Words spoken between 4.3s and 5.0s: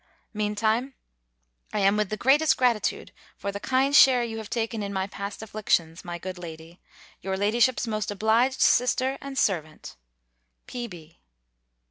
have taken in